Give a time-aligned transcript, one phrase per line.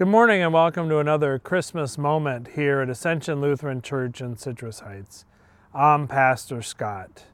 [0.00, 4.80] Good morning and welcome to another Christmas moment here at Ascension Lutheran Church in Citrus
[4.80, 5.26] Heights.
[5.74, 7.24] I'm Pastor Scott.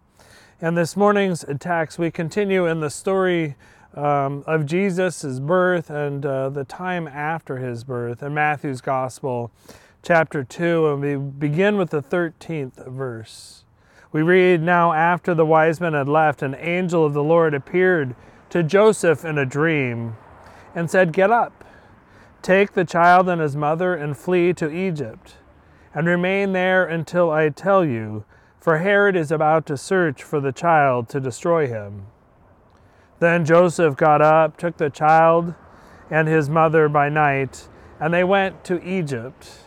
[0.61, 3.55] And this morning's text, we continue in the story
[3.95, 9.53] um, of Jesus' birth and uh, the time after his birth in Matthew's Gospel,
[10.03, 13.63] chapter 2, and we begin with the 13th verse.
[14.11, 18.17] We read, Now after the wise men had left, an angel of the Lord appeared
[18.51, 20.17] to Joseph in a dream
[20.75, 21.56] and said, Get up
[22.47, 25.35] Take the child and his mother and flee to Egypt,
[25.93, 28.25] and remain there until I tell you,
[28.61, 32.07] for Herod is about to search for the child to destroy him.
[33.19, 35.57] Then Joseph got up, took the child
[36.09, 37.69] and his mother by night,
[37.99, 39.63] and they went to Egypt.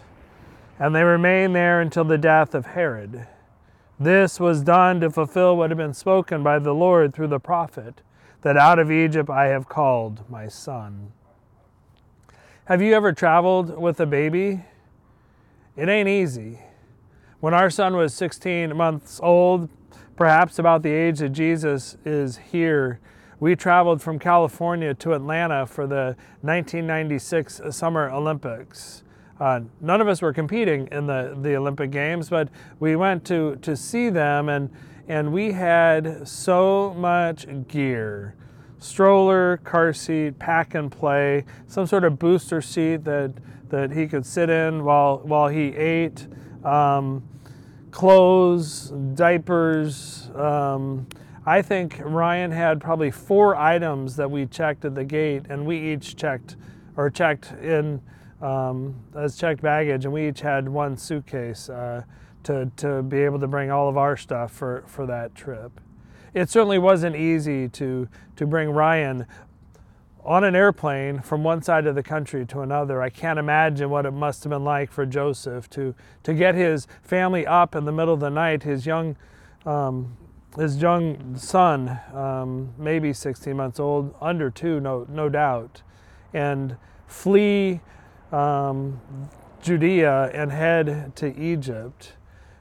[0.80, 3.28] And they remained there until the death of Herod.
[4.00, 8.02] This was done to fulfill what had been spoken by the Lord through the prophet,
[8.42, 11.12] that out of Egypt I have called my son.
[12.70, 14.64] Have you ever traveled with a baby?
[15.76, 16.60] It ain't easy.
[17.40, 19.70] When our son was 16 months old,
[20.16, 23.00] perhaps about the age that Jesus is here,
[23.40, 29.02] we traveled from California to Atlanta for the 1996 Summer Olympics.
[29.40, 33.56] Uh, none of us were competing in the, the Olympic Games, but we went to,
[33.64, 34.70] to see them, and,
[35.08, 38.36] and we had so much gear
[38.80, 43.34] stroller, car seat, pack and play, some sort of booster seat that,
[43.70, 46.28] that he could sit in while, while he ate,
[46.64, 47.24] um,
[47.92, 50.30] clothes, diapers.
[50.34, 51.08] Um,
[51.46, 55.94] I think Ryan had probably four items that we checked at the gate, and we
[55.94, 56.56] each checked
[56.96, 58.02] or checked in
[58.42, 62.04] um, as checked baggage, and we each had one suitcase uh,
[62.44, 65.82] to, to be able to bring all of our stuff for, for that trip
[66.34, 69.26] it certainly wasn't easy to, to bring Ryan
[70.24, 73.02] on an airplane from one side of the country to another.
[73.02, 76.88] I can't imagine what it must have been like for Joseph to, to get his
[77.02, 79.16] family up in the middle of the night, his young,
[79.66, 80.18] um,
[80.58, 85.82] his young son, um, maybe 16 months old, under two, no, no doubt,
[86.34, 86.76] and
[87.08, 87.82] flee
[88.32, 89.00] um,
[89.62, 92.14] Judea and head to Egypt.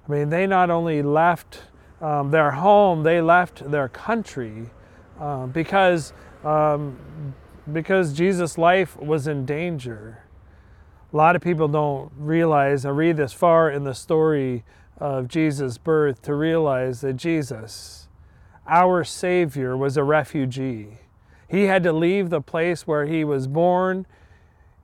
[0.09, 1.63] I mean, they not only left
[2.01, 4.71] um, their home, they left their country
[5.21, 6.13] uh, because,
[6.45, 6.97] um,
[7.73, 10.23] because Jesus' life was in danger.
[11.13, 14.65] A lot of people don't realize or read this far in the story
[14.99, 18.09] of Jesus' birth to realize that Jesus,
[18.67, 20.99] our Savior, was a refugee.
[21.49, 24.07] He had to leave the place where he was born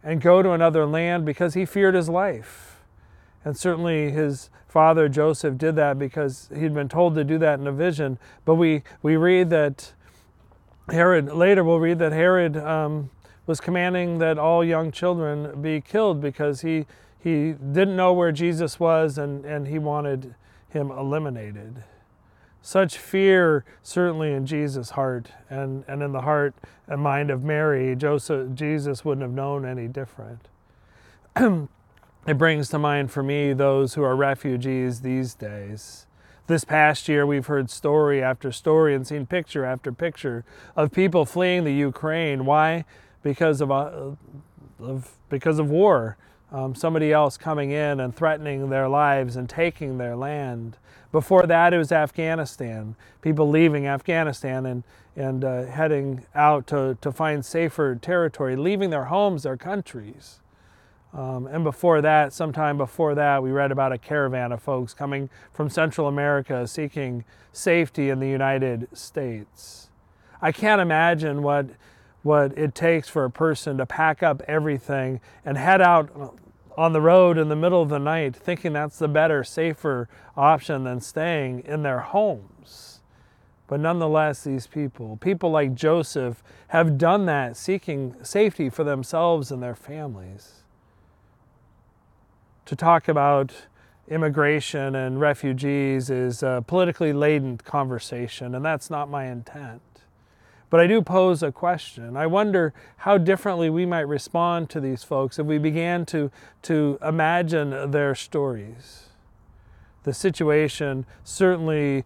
[0.03, 2.74] and go to another land because he feared his life.
[3.45, 7.67] And certainly his father Joseph did that because he'd been told to do that in
[7.67, 8.19] a vision.
[8.45, 9.93] But we, we read that
[10.89, 13.11] Herod, later we'll read that Herod um,
[13.47, 16.87] was commanding that all young children be killed because he,
[17.19, 20.35] he didn't know where Jesus was and, and he wanted
[20.69, 21.85] him eliminated.
[22.61, 26.55] Such fear, certainly in Jesus' heart and, and in the heart
[26.87, 30.49] and mind of Mary, Joseph, Jesus wouldn't have known any different.
[32.27, 36.07] It brings to mind for me those who are refugees these days.
[36.47, 40.43] This past year, we've heard story after story and seen picture after picture
[40.75, 42.47] of people fleeing the Ukraine.
[42.47, 42.87] Why?
[43.23, 44.13] Because of, uh,
[44.81, 46.17] of because of war.
[46.51, 50.79] Um, somebody else coming in and threatening their lives and taking their land.
[51.13, 52.97] Before that, it was Afghanistan.
[53.21, 54.83] People leaving Afghanistan and,
[55.15, 60.41] and uh, heading out to, to find safer territory, leaving their homes, their countries.
[61.15, 65.31] Um, and before that, sometime before that, we read about a caravan of folks coming
[65.53, 69.91] from Central America seeking safety in the United States.
[70.43, 71.67] I can't imagine what,
[72.25, 76.37] what it takes for a person to pack up everything and head out
[76.77, 80.83] on the road in the middle of the night thinking that's the better, safer option
[80.83, 83.03] than staying in their homes.
[83.69, 89.63] But nonetheless, these people, people like Joseph, have done that seeking safety for themselves and
[89.63, 90.64] their families
[92.67, 93.53] to talk about
[94.09, 99.83] immigration and refugees is a politically laden conversation, and that's not my intent.
[100.71, 102.17] But I do pose a question.
[102.17, 106.31] I wonder how differently we might respond to these folks if we began to,
[106.63, 109.05] to imagine their stories.
[110.03, 112.05] The situation certainly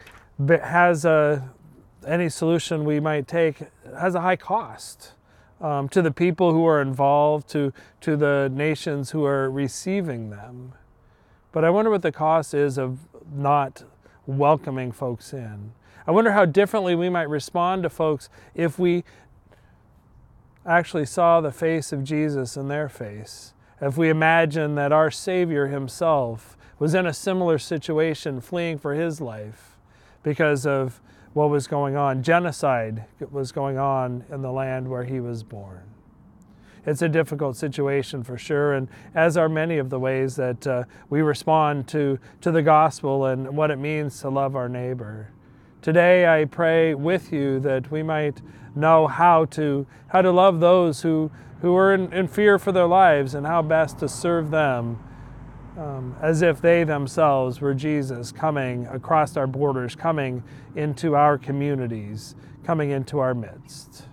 [0.48, 1.50] has a,
[2.06, 3.60] any solution we might take
[3.98, 5.12] has a high cost
[5.60, 10.72] um, to the people who are involved, to, to the nations who are receiving them.
[11.52, 12.98] But I wonder what the cost is of
[13.32, 13.84] not
[14.26, 15.72] welcoming folks in.
[16.06, 19.04] I wonder how differently we might respond to folks if we
[20.66, 25.68] actually saw the face of Jesus in their face, if we imagine that our Savior
[25.68, 29.76] Himself was in a similar situation, fleeing for His life
[30.22, 31.00] because of
[31.32, 35.82] what was going on, genocide was going on in the land where He was born.
[36.86, 40.84] It's a difficult situation for sure, and as are many of the ways that uh,
[41.10, 45.30] we respond to, to the gospel and what it means to love our neighbor.
[45.82, 48.40] Today, I pray with you that we might
[48.74, 51.30] know how to, how to love those who,
[51.60, 54.98] who are in, in fear for their lives and how best to serve them
[55.78, 60.42] um, as if they themselves were Jesus coming across our borders, coming
[60.74, 62.34] into our communities,
[62.64, 64.06] coming into our midst.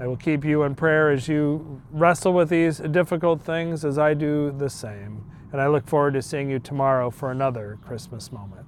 [0.00, 4.14] I will keep you in prayer as you wrestle with these difficult things, as I
[4.14, 5.24] do the same.
[5.52, 8.66] And I look forward to seeing you tomorrow for another Christmas moment.